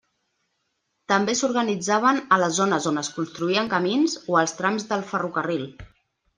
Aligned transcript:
També 1.11 1.35
s'organitzaven 1.41 2.23
a 2.37 2.41
les 2.45 2.57
zones 2.61 2.89
on 2.93 2.99
es 3.03 3.13
construïen 3.19 3.71
camins 3.77 4.19
o 4.33 4.41
els 4.45 4.59
trams 4.63 4.91
del 4.95 5.09
ferrocarril. 5.15 5.71